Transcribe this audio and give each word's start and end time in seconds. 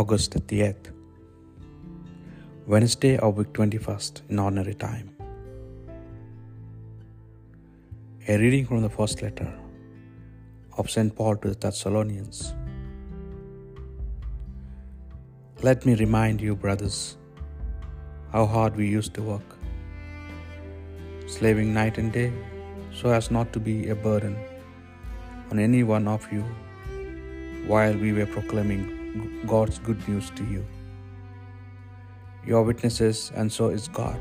August 0.00 0.32
30th, 0.32 0.88
Wednesday 2.66 3.16
of 3.16 3.38
week 3.38 3.50
21st 3.58 4.20
in 4.28 4.38
ordinary 4.38 4.74
time. 4.74 5.06
A 8.28 8.36
reading 8.36 8.66
from 8.66 8.82
the 8.82 8.90
first 8.90 9.22
letter 9.22 9.48
of 10.76 10.90
St. 10.90 11.16
Paul 11.16 11.36
to 11.36 11.48
the 11.48 11.54
Thessalonians. 11.54 12.52
Let 15.62 15.86
me 15.86 15.94
remind 15.94 16.42
you, 16.42 16.54
brothers, 16.54 17.16
how 18.32 18.44
hard 18.44 18.76
we 18.76 18.86
used 18.86 19.14
to 19.14 19.22
work, 19.22 19.56
slaving 21.26 21.72
night 21.72 21.96
and 21.96 22.12
day 22.12 22.30
so 22.92 23.14
as 23.20 23.30
not 23.30 23.50
to 23.54 23.64
be 23.70 23.88
a 23.88 23.94
burden 23.94 24.36
on 25.50 25.58
any 25.58 25.82
one 25.84 26.06
of 26.06 26.30
you 26.30 26.44
while 27.72 27.96
we 27.96 28.12
were 28.12 28.26
proclaiming 28.26 28.95
God's 29.46 29.78
good 29.78 30.06
news 30.08 30.30
to 30.38 30.44
you. 30.44 30.64
You 32.46 32.56
are 32.58 32.62
witnesses, 32.62 33.32
and 33.34 33.52
so 33.56 33.68
is 33.68 33.88
God, 33.88 34.18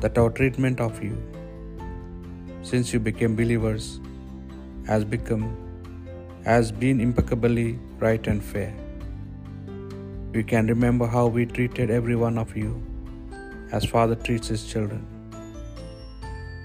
that 0.00 0.18
our 0.18 0.30
treatment 0.30 0.80
of 0.80 1.02
you, 1.02 1.16
since 2.62 2.92
you 2.92 3.00
became 3.08 3.36
believers, 3.36 4.00
has 4.90 5.04
become 5.04 5.46
has 6.44 6.72
been 6.82 7.00
impeccably 7.06 7.78
right 8.04 8.26
and 8.32 8.42
fair. 8.42 8.74
You 10.34 10.44
can 10.52 10.66
remember 10.66 11.06
how 11.14 11.26
we 11.26 11.46
treated 11.46 11.90
every 11.90 12.16
one 12.16 12.38
of 12.38 12.56
you 12.56 12.70
as 13.72 13.84
father 13.84 14.16
treats 14.26 14.48
his 14.48 14.66
children, 14.72 15.06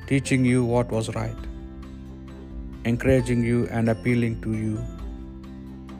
teaching 0.08 0.46
you 0.46 0.64
what 0.74 0.92
was 0.98 1.14
right, 1.16 1.48
encouraging 2.86 3.44
you 3.44 3.68
and 3.80 3.90
appealing 3.96 4.42
to 4.42 4.54
you 4.64 4.76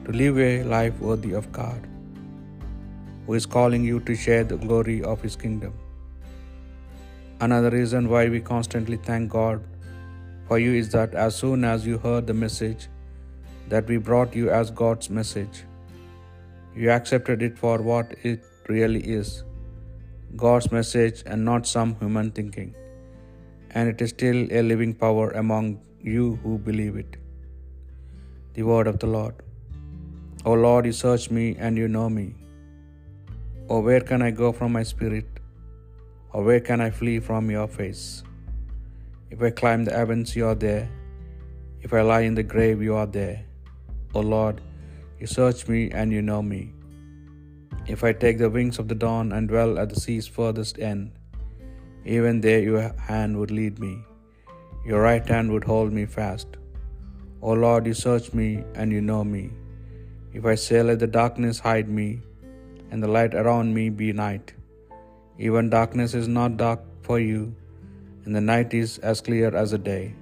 to 0.06 0.12
live 0.12 0.38
a 0.38 0.62
life 0.74 0.96
worthy 1.08 1.32
of 1.40 1.46
God, 1.58 1.86
who 3.26 3.34
is 3.40 3.46
calling 3.56 3.84
you 3.90 4.00
to 4.08 4.16
share 4.24 4.44
the 4.44 4.58
glory 4.64 4.98
of 5.12 5.22
His 5.26 5.36
kingdom. 5.44 5.72
Another 7.46 7.70
reason 7.70 8.08
why 8.08 8.24
we 8.34 8.40
constantly 8.40 8.98
thank 9.08 9.30
God 9.30 9.62
for 10.48 10.58
you 10.64 10.74
is 10.80 10.90
that 10.96 11.14
as 11.14 11.40
soon 11.42 11.64
as 11.64 11.86
you 11.86 11.96
heard 12.06 12.26
the 12.26 12.38
message 12.42 12.88
that 13.72 13.86
we 13.92 13.96
brought 14.10 14.36
you 14.40 14.50
as 14.50 14.70
God's 14.82 15.08
message, 15.18 15.64
you 16.76 16.90
accepted 16.90 17.42
it 17.48 17.58
for 17.58 17.76
what 17.90 18.14
it 18.22 18.44
really 18.68 19.02
is 19.18 19.44
God's 20.42 20.70
message 20.72 21.22
and 21.26 21.44
not 21.44 21.66
some 21.74 21.94
human 22.00 22.30
thinking. 22.38 22.74
And 23.70 23.88
it 23.88 24.00
is 24.04 24.10
still 24.10 24.40
a 24.50 24.62
living 24.62 24.92
power 24.92 25.30
among 25.42 25.80
you 26.00 26.24
who 26.42 26.58
believe 26.58 26.96
it. 26.96 27.16
The 28.54 28.64
word 28.70 28.88
of 28.92 28.98
the 28.98 29.06
Lord. 29.06 29.43
O 30.46 30.52
Lord, 30.52 30.84
you 30.84 30.92
search 30.92 31.30
me 31.30 31.56
and 31.58 31.78
you 31.78 31.88
know 31.88 32.08
me. 32.10 32.34
O 33.70 33.80
where 33.80 34.02
can 34.02 34.20
I 34.20 34.30
go 34.30 34.52
from 34.52 34.72
my 34.72 34.82
spirit? 34.82 35.40
Or 36.34 36.42
where 36.44 36.60
can 36.60 36.82
I 36.82 36.90
flee 36.90 37.18
from 37.18 37.50
your 37.50 37.66
face? 37.66 38.22
If 39.30 39.40
I 39.40 39.50
climb 39.50 39.84
the 39.84 39.94
heavens, 39.94 40.36
you 40.36 40.46
are 40.46 40.54
there. 40.66 40.86
If 41.80 41.94
I 41.94 42.02
lie 42.02 42.20
in 42.20 42.34
the 42.34 42.42
grave, 42.42 42.82
you 42.82 42.94
are 42.94 43.06
there. 43.06 43.42
O 44.14 44.20
Lord, 44.20 44.60
you 45.18 45.26
search 45.26 45.66
me 45.66 45.90
and 45.92 46.12
you 46.12 46.20
know 46.20 46.42
me. 46.42 46.62
If 47.86 48.04
I 48.04 48.12
take 48.12 48.36
the 48.36 48.50
wings 48.50 48.78
of 48.78 48.88
the 48.88 49.00
dawn 49.06 49.32
and 49.32 49.48
dwell 49.48 49.78
at 49.78 49.88
the 49.88 50.00
sea's 50.04 50.26
furthest 50.26 50.78
end, 50.78 51.12
even 52.04 52.42
there 52.42 52.60
your 52.60 52.94
hand 52.98 53.38
would 53.38 53.50
lead 53.50 53.78
me, 53.78 53.96
your 54.84 55.00
right 55.00 55.26
hand 55.26 55.50
would 55.50 55.64
hold 55.64 55.90
me 55.90 56.04
fast. 56.04 56.48
O 57.40 57.52
Lord, 57.52 57.86
you 57.86 57.94
search 57.94 58.34
me 58.34 58.62
and 58.74 58.92
you 58.92 59.00
know 59.00 59.24
me. 59.24 59.50
If 60.38 60.44
I 60.44 60.56
say, 60.56 60.82
Let 60.82 60.98
the 60.98 61.06
darkness 61.06 61.60
hide 61.60 61.88
me, 61.88 62.20
and 62.90 63.02
the 63.02 63.08
light 63.16 63.34
around 63.34 63.72
me 63.72 63.88
be 63.88 64.12
night, 64.12 64.52
even 65.38 65.70
darkness 65.70 66.14
is 66.20 66.26
not 66.26 66.56
dark 66.56 66.80
for 67.02 67.18
you, 67.20 67.54
and 68.24 68.34
the 68.34 68.40
night 68.40 68.74
is 68.74 68.98
as 68.98 69.20
clear 69.20 69.54
as 69.62 69.70
the 69.70 69.78
day. 69.78 70.14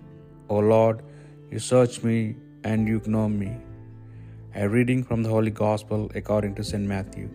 O 0.50 0.58
Lord, 0.58 1.02
you 1.50 1.58
search 1.58 2.02
me 2.02 2.36
and 2.64 2.86
you 2.86 3.00
know 3.06 3.28
me. 3.28 3.52
A 4.54 4.68
reading 4.68 5.02
from 5.02 5.22
the 5.22 5.30
Holy 5.30 5.50
Gospel 5.50 6.10
according 6.14 6.54
to 6.56 6.64
St. 6.70 6.86
Matthew. 6.94 7.30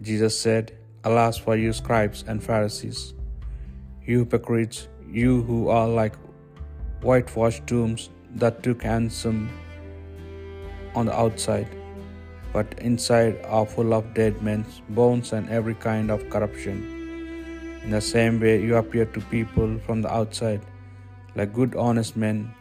Jesus 0.00 0.38
said, 0.38 0.72
Alas 1.02 1.36
for 1.36 1.56
you, 1.56 1.72
scribes 1.72 2.24
and 2.28 2.42
Pharisees, 2.42 3.14
you 4.06 4.20
hypocrites, 4.20 4.88
you 5.10 5.42
who 5.42 5.68
are 5.68 5.88
like 5.88 6.14
whitewashed 7.02 7.66
tombs 7.66 8.10
that 8.36 8.62
took 8.62 8.82
handsome 8.82 9.50
on 10.94 11.06
the 11.06 11.18
outside, 11.18 11.68
but 12.52 12.66
inside 12.78 13.40
are 13.46 13.66
full 13.66 13.94
of 13.94 14.14
dead 14.14 14.40
men's 14.42 14.82
bones 14.90 15.32
and 15.32 15.48
every 15.50 15.74
kind 15.74 16.10
of 16.10 16.28
corruption. 16.30 17.80
In 17.82 17.90
the 17.90 18.00
same 18.00 18.40
way, 18.40 18.62
you 18.62 18.76
appear 18.76 19.04
to 19.06 19.20
people 19.22 19.78
from 19.86 20.02
the 20.02 20.12
outside 20.12 20.60
like 21.36 21.52
good, 21.52 21.74
honest 21.74 22.16
men, 22.16 22.52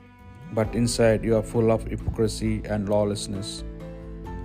but 0.53 0.73
inside 0.73 1.23
you 1.23 1.35
are 1.35 1.43
full 1.43 1.71
of 1.71 1.83
hypocrisy 1.85 2.61
and 2.65 2.89
lawlessness. 2.89 3.63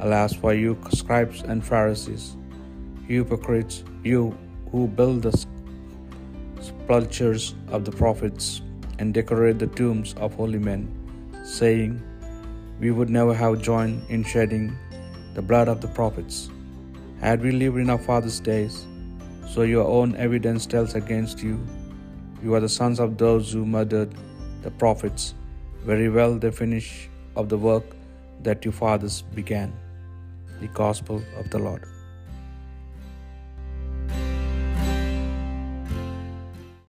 Alas 0.01 0.35
for 0.35 0.55
you, 0.55 0.79
scribes 0.91 1.43
and 1.43 1.65
Pharisees, 1.65 2.37
you 3.09 3.25
hypocrites, 3.25 3.85
you 4.05 4.37
who 4.71 4.87
build 4.87 5.23
the 5.23 5.47
sepulchres 6.61 7.55
of 7.69 7.85
the 7.85 7.93
prophets 7.93 8.61
and 8.99 9.15
decorate 9.15 9.59
the 9.59 9.67
tombs 9.67 10.15
of 10.19 10.35
holy 10.35 10.59
men, 10.59 10.87
saying, 11.45 12.03
We 12.81 12.93
would 12.93 13.11
never 13.11 13.35
have 13.35 13.61
joined 13.61 14.09
in 14.09 14.23
shedding 14.23 14.77
the 15.35 15.43
blood 15.43 15.69
of 15.69 15.81
the 15.81 15.89
prophets. 15.89 16.49
Had 17.21 17.43
we 17.43 17.51
lived 17.51 17.79
in 17.79 17.91
our 17.91 17.99
fathers' 17.99 18.39
days, 18.39 18.87
so 19.49 19.63
your 19.63 19.85
own 19.85 20.15
evidence 20.15 20.67
tells 20.67 20.95
against 20.95 21.43
you. 21.43 21.59
You 22.43 22.55
are 22.55 22.61
the 22.61 22.69
sons 22.69 23.01
of 23.01 23.19
those 23.19 23.53
who 23.53 23.67
murdered 23.67 24.15
the 24.63 24.71
prophets. 24.71 25.35
Very 25.85 26.09
well 26.09 26.39
they 26.39 26.53
finish 26.53 27.09
of 27.35 27.49
the 27.49 27.59
work 27.59 27.85
that 28.43 28.65
your 28.65 28.73
fathers 28.73 29.23
began. 29.35 29.73
The 30.61 30.69
Gospel 30.69 31.23
of 31.37 31.51
the 31.51 31.59
Lord. 31.59 31.85